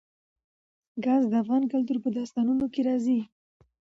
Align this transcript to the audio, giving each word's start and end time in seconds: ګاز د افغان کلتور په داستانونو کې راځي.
ګاز 1.03 1.23
د 1.31 1.33
افغان 1.43 1.63
کلتور 1.73 1.97
په 2.03 2.09
داستانونو 2.17 2.65
کې 2.73 2.81
راځي. 2.87 3.19